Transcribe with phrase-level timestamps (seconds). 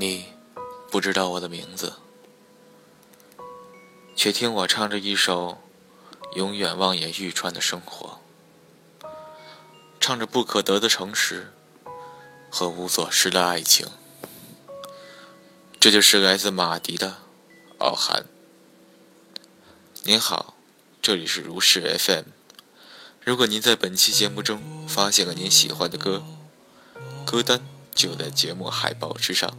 [0.00, 0.26] 你
[0.92, 1.94] 不知道我的名字，
[4.14, 5.58] 却听我唱着一首
[6.36, 8.20] 永远望眼欲穿的生活，
[9.98, 11.52] 唱着不可得的诚实
[12.48, 13.88] 和无所失的爱情。
[15.80, 17.16] 这就是来自马迪的
[17.78, 18.26] 傲寒。
[20.04, 20.54] 您好，
[21.02, 22.26] 这里是如是 FM。
[23.24, 26.22] 如果您在本期节目中发现了您喜欢的歌，
[27.26, 29.58] 歌单就在节目海报之上。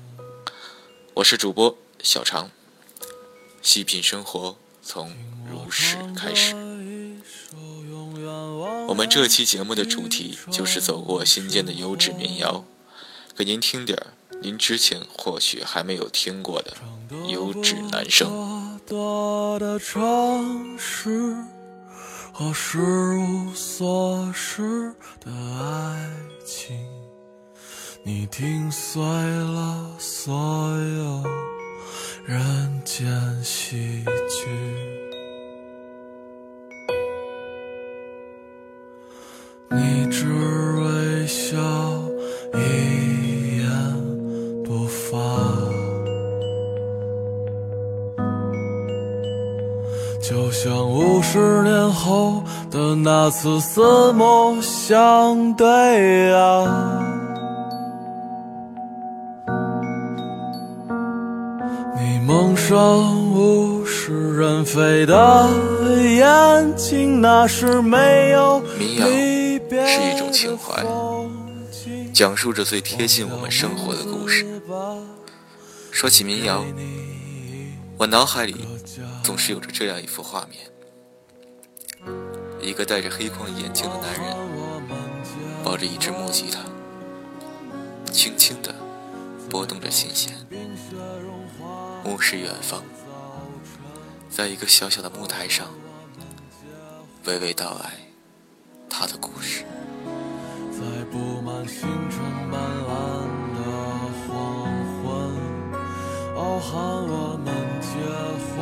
[1.20, 2.50] 我是主播小常，
[3.62, 5.12] 细品生活从
[5.52, 6.55] 如是开始。
[8.88, 12.64] 我们这期节目的主题就是走过新建的优质民谣，
[13.36, 14.08] 给您听点儿。
[14.42, 16.73] 您之前或许还没有听过的
[17.28, 18.80] 优质男声。
[18.88, 21.36] 多的城市
[22.31, 26.09] 和失无所失的爱
[26.45, 26.78] 情，
[28.12, 31.23] 你听碎了所有
[32.25, 33.08] 人间
[33.44, 34.47] 喜剧，
[39.69, 41.56] 你只微笑
[42.56, 43.69] 一眼
[44.66, 45.19] 不发。
[50.19, 57.19] 就像五十年后的那次四目相对啊，
[62.80, 65.49] 物是人非的
[66.03, 69.05] 眼睛，那是没有民谣
[69.85, 70.85] 是一种情怀，
[72.13, 74.45] 讲述着最贴近我们生活的故事。
[75.91, 76.63] 说起民谣，
[77.97, 78.55] 我脑海里。
[79.23, 80.59] 总是有着这样一幅画面：
[82.59, 84.35] 一个戴着黑框眼镜的男人，
[85.63, 86.59] 抱着一只木吉他，
[88.11, 88.73] 轻轻地
[89.50, 90.33] 拨动着琴弦，
[92.03, 92.83] 目视远方，
[94.29, 95.68] 在一个小小的木台上，
[97.25, 97.94] 娓娓道来
[98.90, 99.63] 他的故事。
[100.72, 100.79] 在
[101.12, 102.19] 布满星辰
[102.50, 102.90] 斑斓
[103.56, 103.59] 的
[104.25, 104.66] 黄
[105.03, 105.03] 昏，
[106.35, 107.47] 傲寒我们
[107.81, 107.90] 结
[108.56, 108.57] 婚。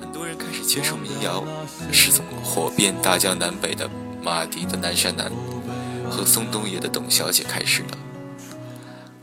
[0.00, 1.44] 很多人开始接受民谣，
[1.92, 3.88] 是从火遍大江南北的
[4.22, 5.30] 马迪的《南山南》
[6.10, 7.98] 和宋冬野的《董小姐》开始了。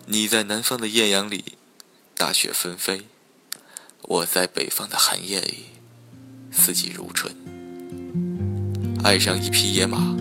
[0.06, 1.44] 你在南方的艳阳里，
[2.18, 3.04] 大雪纷飞；
[4.02, 5.66] 我在北方的寒夜里，
[6.52, 7.34] 四季如春。
[9.04, 10.16] 爱上一匹野马，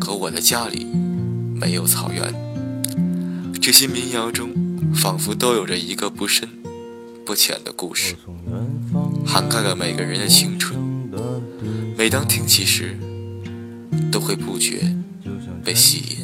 [0.00, 0.84] 可我的家里
[1.54, 2.32] 没有草原。
[3.60, 4.52] 这些民谣中。
[4.94, 6.48] 仿佛都有着一个不深
[7.26, 8.14] 不浅的故事，
[9.26, 10.78] 涵盖了每个人的青春。
[11.96, 12.96] 每当听起时，
[14.14, 14.94] 都会不觉
[15.64, 16.23] 被吸引。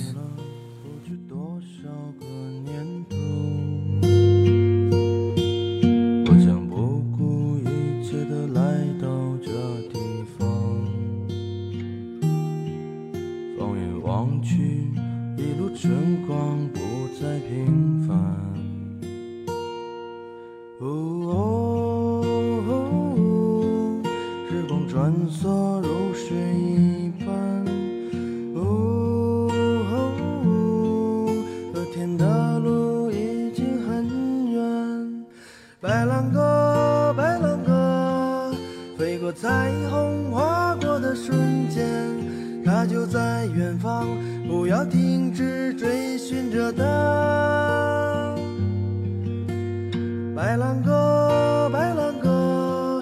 [50.50, 53.00] 白兰鸽，白兰鸽，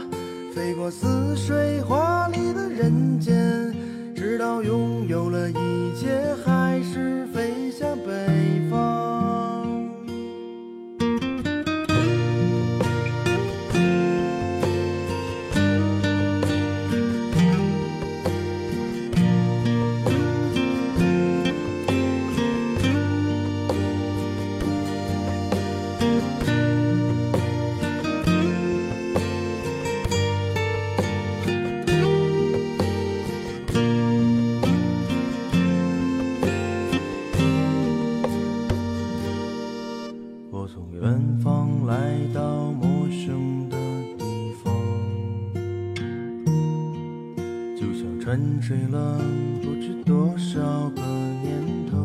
[0.55, 3.75] 飞过似水华丽的人间，
[4.15, 9.08] 直到拥有了一切，还是飞向北方。
[48.29, 49.19] 沉睡了
[49.63, 50.61] 不知多少
[50.91, 51.01] 个
[51.43, 51.97] 年头，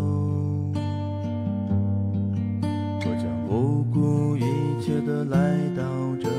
[3.01, 4.41] 我将不顾一
[4.81, 5.83] 切的来到
[6.21, 6.29] 这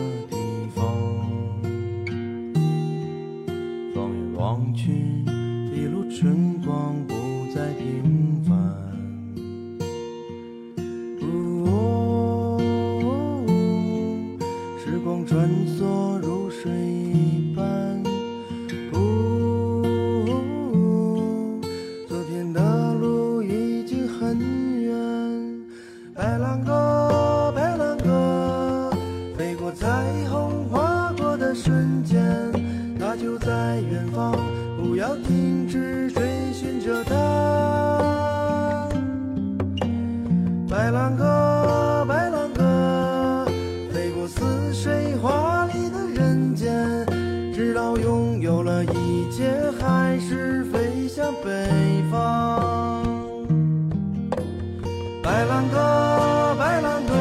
[55.54, 57.14] 兰鸽，白兰鸽，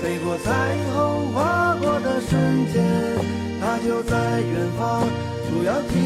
[0.00, 2.40] 飞过彩虹，划过的瞬
[2.72, 2.80] 间，
[3.60, 5.02] 它就在远方，
[5.50, 5.99] 不要停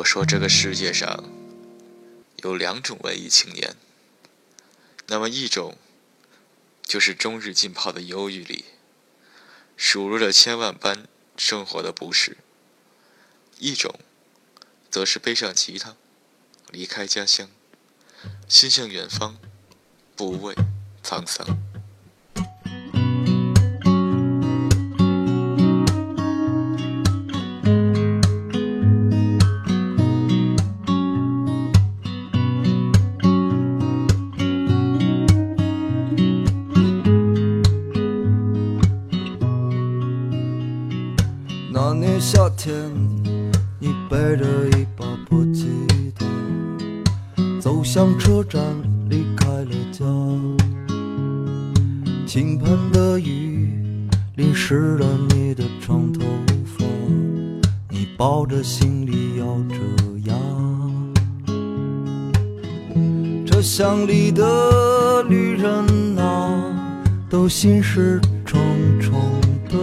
[0.00, 1.24] 果说这个世界上
[2.36, 3.76] 有两种文艺青年，
[5.08, 5.76] 那么一种
[6.82, 8.64] 就是终日浸泡的忧郁里，
[9.76, 11.06] 数落着千万般
[11.36, 12.38] 生活的不适；
[13.58, 14.00] 一种
[14.90, 15.94] 则是背上吉他，
[16.70, 17.50] 离开家乡，
[18.48, 19.38] 心向远方，
[20.16, 20.54] 不畏
[21.04, 21.69] 沧桑。
[64.00, 66.62] 车厢里的旅人啊，
[67.28, 68.58] 都心事重
[69.00, 69.12] 重
[69.68, 69.76] 的。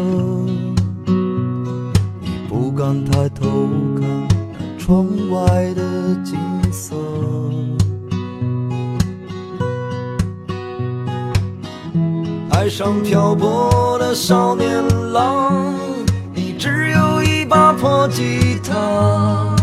[2.19, 3.69] 你不敢抬头
[3.99, 4.27] 看
[4.77, 6.37] 窗外的景
[6.71, 6.95] 色。
[12.49, 15.75] 海上漂泊的少年郎，
[16.33, 19.55] 你只有一把破吉他，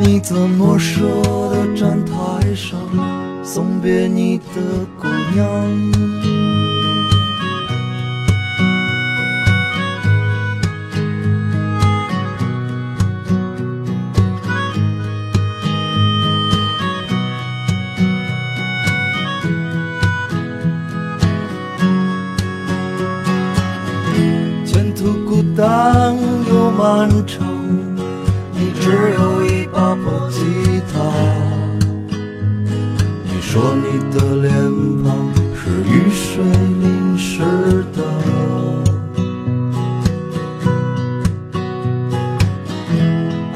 [0.00, 1.02] 你怎么舍
[1.50, 2.78] 得站台上
[3.46, 4.44] 送别你的
[5.00, 5.46] 姑娘？
[24.66, 26.14] 前途孤单
[26.50, 27.46] 又漫长，
[28.52, 30.42] 你只有一把破吉
[30.75, 30.75] 他。
[33.56, 34.52] 说你的脸
[35.02, 37.40] 庞是雨水淋湿
[37.94, 38.04] 的，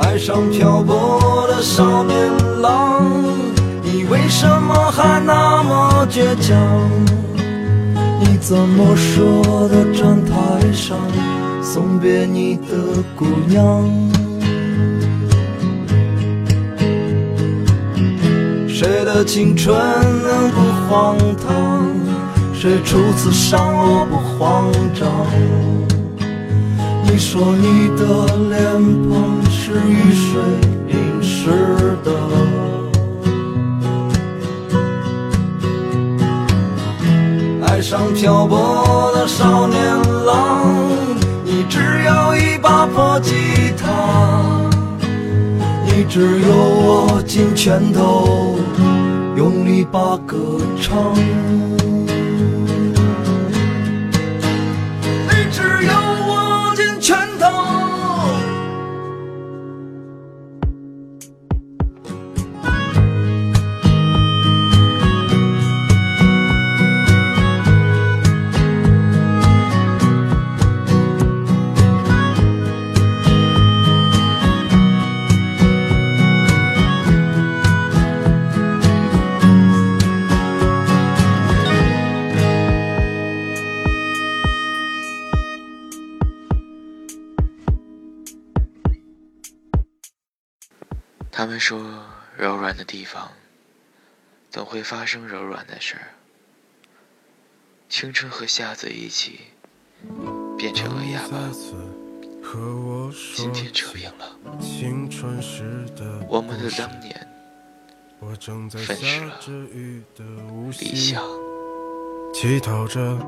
[0.01, 2.17] 爱上漂泊的少年
[2.63, 3.05] 郎，
[3.83, 6.57] 你为什么还那么倔强？
[8.21, 9.21] 你怎么舍
[9.69, 10.33] 得站台
[10.73, 10.97] 上
[11.63, 13.85] 送别你的姑娘？
[18.81, 19.77] 谁的青春
[20.53, 21.85] 不荒唐？
[22.55, 25.07] 谁初次伤我不慌张？
[27.05, 28.03] 你说你的
[28.49, 28.59] 脸
[29.11, 30.41] 庞是雨水
[30.89, 32.11] 淋湿的。
[37.67, 39.79] 爱上漂泊的少年
[40.25, 40.65] 郎，
[41.45, 43.35] 你只有一把破吉
[43.77, 43.91] 他，
[45.85, 48.57] 你只有握紧拳头，
[49.41, 51.17] 用力把歌唱。
[91.61, 91.79] 说，
[92.37, 93.31] 柔软的地方
[94.51, 96.15] 总会发生柔软的事儿。
[97.89, 99.41] 青春和瞎子一起
[100.57, 101.39] 变成了哑巴。
[103.37, 104.37] 今天扯平了，
[106.29, 107.29] 我们的当年
[108.71, 109.39] 分饰了
[110.81, 111.23] 理想。
[112.33, 113.19] 乞讨着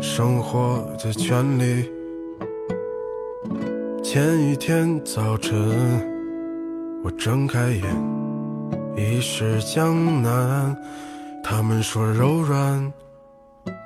[0.00, 1.92] 生活的权利。
[4.02, 6.13] 前一天早晨，
[7.04, 7.84] 我睁开眼，
[8.96, 10.74] 已是江南。
[11.42, 12.82] 他们说柔软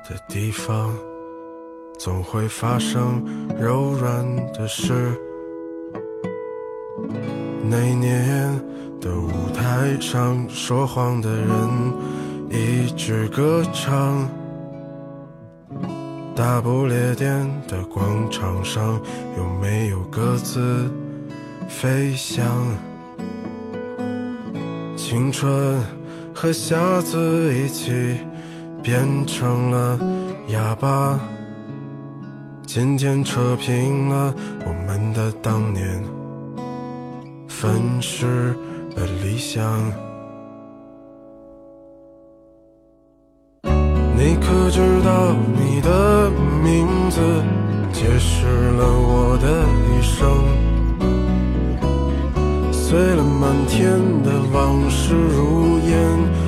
[0.09, 0.95] 的地方，
[1.99, 3.21] 总会发生
[3.61, 5.19] 柔软的事。
[7.65, 8.57] 那年
[9.01, 11.49] 的舞台上，说谎的人。
[12.51, 14.27] 一直歌唱，
[16.37, 18.99] 大不列颠的广场上
[19.37, 20.89] 有没有鸽子
[21.69, 22.47] 飞翔？
[25.11, 25.83] 青春
[26.35, 28.19] 和瞎子一起
[28.83, 29.99] 变成了
[30.49, 31.19] 哑巴，
[32.67, 34.35] 今天扯平了
[34.67, 36.05] 我们的当年，
[37.49, 38.55] 分尸
[38.95, 39.65] 的理想。
[44.15, 46.31] 你可知道，你的
[46.63, 47.19] 名字
[47.95, 50.68] 解释了我的一生。
[52.89, 56.48] 碎了满天的往事如烟，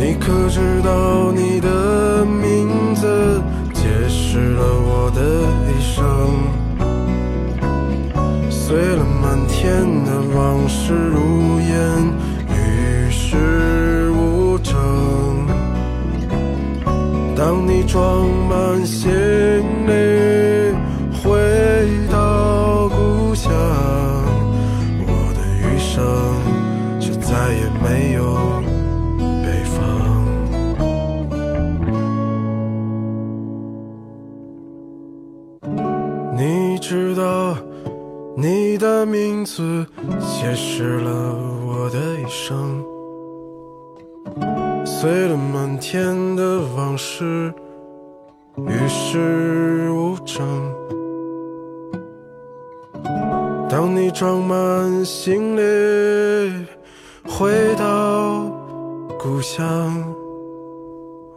[0.00, 3.42] 你可知道，你的名字
[3.74, 5.20] 解释了我的
[5.66, 5.96] 一生。
[8.48, 11.68] 碎了满天的往事如烟，
[12.54, 14.72] 与世无争。
[17.34, 19.10] 当你装满行
[19.86, 19.92] 李
[36.90, 37.54] 知道
[38.34, 39.84] 你的名字
[40.20, 42.82] 解释了我的一生，
[44.86, 47.52] 碎了满天的往事，
[48.56, 50.42] 与世无争。
[53.68, 56.64] 当你装满行李
[57.28, 58.50] 回到
[59.18, 59.92] 故乡，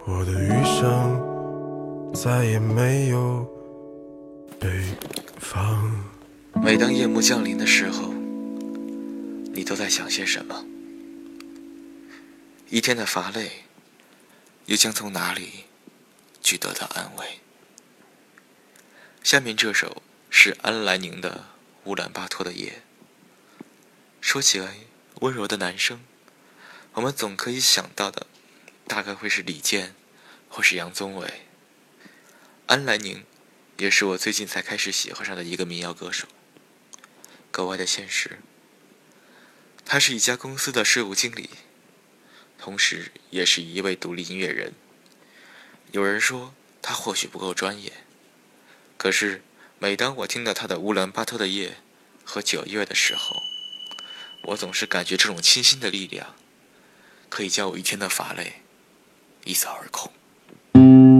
[0.05, 3.45] 我的余生再也没有
[6.63, 8.13] 每当夜幕降临的时候，
[9.53, 10.65] 你都在想些什么？
[12.69, 13.65] 一天的乏累，
[14.67, 15.65] 又将从哪里
[16.41, 17.39] 去得到安慰？
[19.21, 21.45] 下面这首是安来宁的
[21.89, 22.81] 《乌兰巴托的夜》。
[24.21, 24.75] 说起来，
[25.15, 25.99] 温柔的男生，
[26.93, 28.27] 我们总可以想到的，
[28.87, 29.95] 大概会是李健，
[30.47, 31.41] 或是杨宗纬。
[32.67, 33.25] 安来宁，
[33.81, 36.27] 也是我最近才开始喜欢上的一个民谣歌手。
[37.49, 38.37] 格外的现实，
[39.83, 41.49] 他是一家公司的税务经理，
[42.59, 44.73] 同时也是一位独立音乐人。
[45.91, 47.91] 有人说他或许不够专业，
[48.97, 49.41] 可是
[49.79, 51.69] 每当我听到他的《乌兰巴托的夜》
[52.23, 53.35] 和《九月》的时候，
[54.43, 56.35] 我总是感觉这种清新的力量，
[57.29, 58.61] 可以将我一天的乏累
[59.43, 61.10] 一扫而空。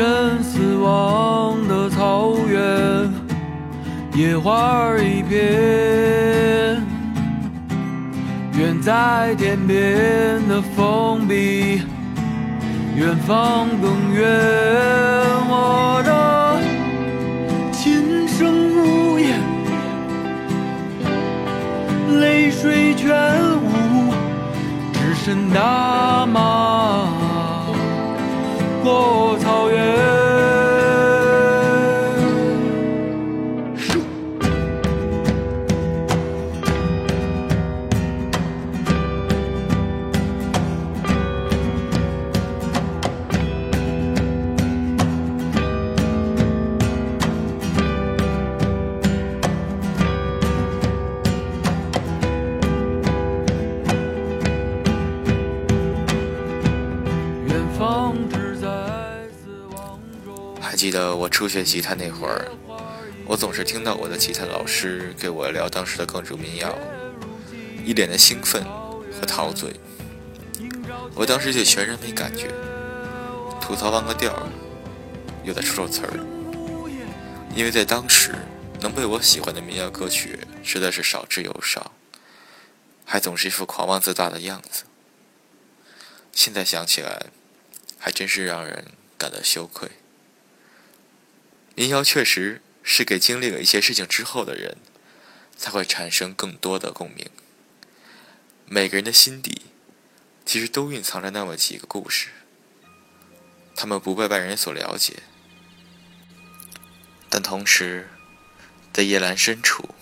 [0.00, 3.12] 人死亡的草原
[4.14, 5.38] 野花儿一片
[8.58, 11.82] 远在天边的风比
[12.96, 14.24] 远方更远
[15.50, 16.62] 我的
[17.70, 19.38] 琴声呜咽
[22.20, 23.12] 泪水全
[23.60, 24.14] 无
[24.94, 27.10] 只剩大马
[28.82, 30.19] 过草原。
[60.80, 62.50] 记得我初学吉他那会儿，
[63.26, 66.74] 我总是听到我的吉他老师给我聊当时的各种民谣，
[67.84, 68.64] 一脸的兴奋
[69.12, 69.78] 和陶醉。
[71.14, 72.48] 我当时就全然没感觉，
[73.60, 74.48] 吐槽半个调儿，
[75.44, 76.18] 有的说说词儿。
[77.54, 78.34] 因为在当时，
[78.80, 81.92] 能被我喜欢的民谣歌曲实在是少之又少，
[83.04, 84.84] 还总是一副狂妄自大的样子。
[86.32, 87.26] 现在想起来，
[87.98, 88.86] 还真是让人
[89.18, 89.86] 感到羞愧。
[91.80, 94.76] 民谣确实是给经历了一些事情之后的人，
[95.56, 97.30] 才会产生更多的共鸣。
[98.66, 99.62] 每个人的心底，
[100.44, 102.28] 其实都蕴藏着那么几个故事，
[103.74, 105.22] 他们不被外人所了解，
[107.30, 108.10] 但同时，
[108.92, 109.94] 在夜阑深处，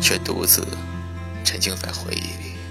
[0.00, 0.66] 却独自
[1.44, 2.61] 沉浸在回忆里。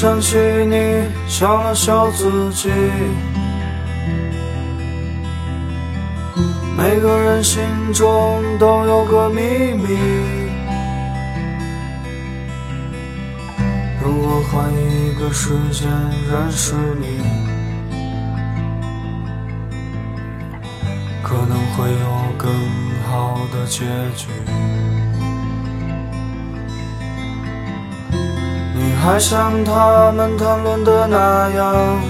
[0.00, 2.70] 想起你，笑了笑自己。
[6.76, 9.42] 每个人心中都有个秘
[9.74, 9.98] 密。
[14.00, 15.90] 如果换一个时间
[16.30, 17.18] 认识你，
[21.24, 22.48] 可能会有更
[23.10, 23.84] 好的结
[24.16, 24.28] 局。
[29.00, 32.00] 还像他们谈论的那样，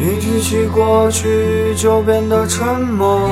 [0.00, 3.28] 一提起过去就变得沉默。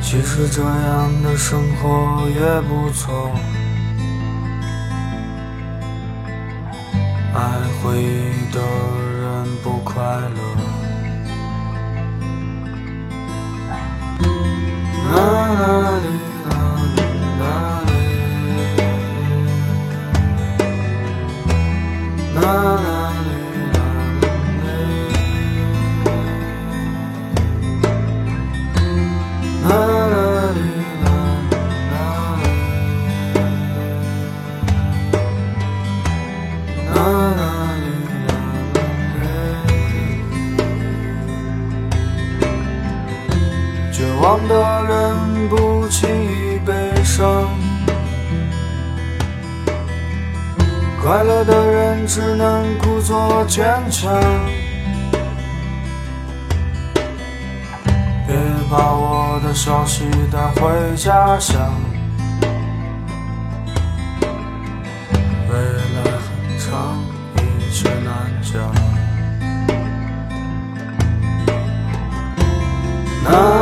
[0.00, 3.30] 其实这样的生活也不错，
[7.34, 7.40] 爱
[7.82, 8.60] 回忆的
[9.20, 10.67] 人不快乐。
[15.08, 15.98] 啦
[22.34, 22.97] 啦
[44.28, 44.46] 忙。
[44.46, 47.48] 的人不轻易悲伤，
[51.02, 54.12] 快乐的人只能故作坚强。
[58.26, 58.36] 别
[58.70, 61.58] 把我的消息带回家乡，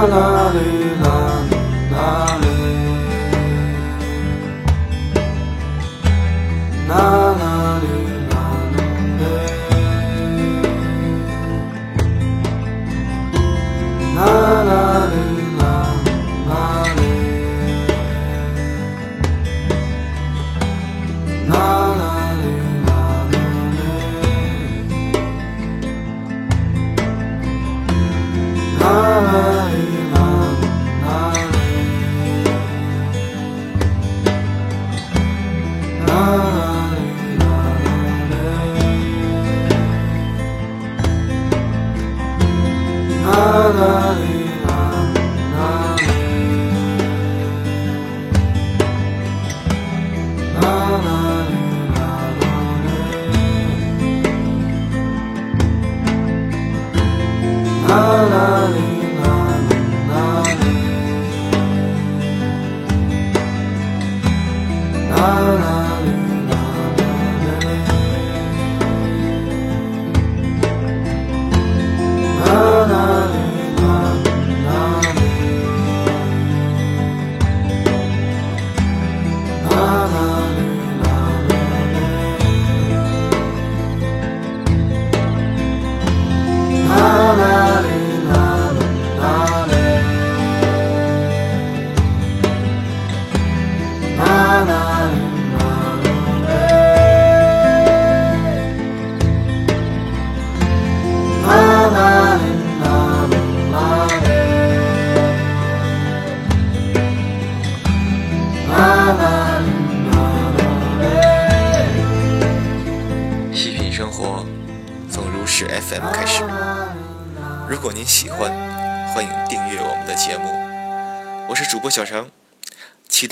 [0.09, 0.59] 啦啦哩
[1.03, 1.07] 啦
[1.91, 1.95] 啦
[2.41, 2.47] 哩，
[6.89, 6.91] 啦
[7.41, 7.43] 啦
[7.83, 7.85] 哩
[8.31, 8.35] 啦
[9.19, 9.25] 哩，
[14.15, 14.19] 啦
[14.63, 14.71] 啦
[15.11, 15.15] 哩
[15.59, 15.63] 啦
[16.49, 16.51] 啦
[16.97, 17.03] 哩，
[21.49, 21.53] 啦
[21.99, 22.01] 啦
[22.41, 22.45] 哩
[22.87, 22.89] 啦
[23.33, 23.35] 啦
[23.77, 23.79] 哩。
[28.81, 28.85] 啦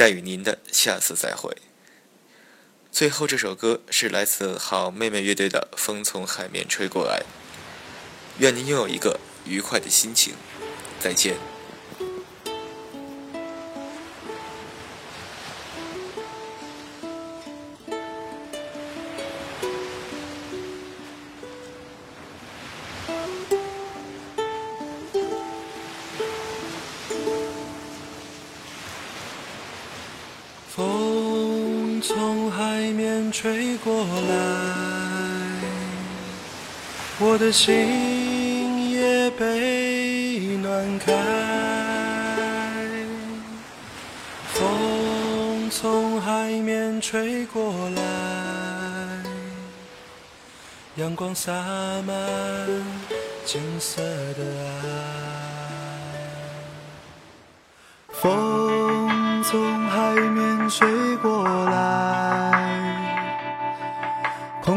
[0.04, 1.56] 待与您的下次再会。
[2.92, 7.20] 最后这首歌是来自好妹妹乐队的《风从海面吹过来》，
[8.36, 10.34] 愿您拥有一个愉快的心情。
[11.00, 11.53] 再见。
[32.06, 34.36] 从海面吹过来，
[37.18, 41.14] 我的心也被暖开。
[44.52, 48.02] 风从海面吹过来，
[50.96, 51.52] 阳光洒
[52.06, 52.14] 满
[53.46, 54.44] 金色的
[54.82, 54.84] 爱。
[58.12, 61.33] 风从海面吹过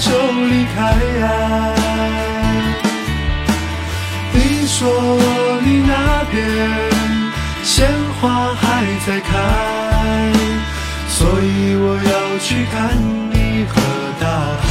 [0.00, 0.10] 就
[0.48, 0.78] 离开。
[4.32, 4.78] 你说
[5.62, 6.34] 你那边
[7.62, 7.86] 鲜
[8.18, 8.64] 花还
[9.06, 9.30] 在开，
[11.08, 12.96] 所以我要去看
[13.30, 13.34] 你
[13.68, 13.74] 和
[14.18, 14.24] 大
[14.62, 14.69] 海。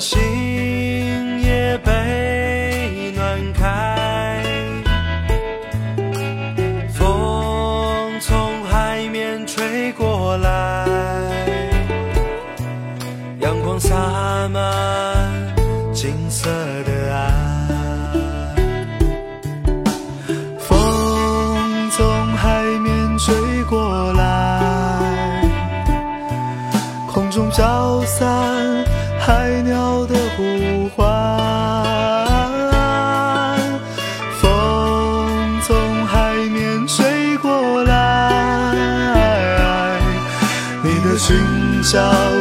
[0.00, 0.69] 心。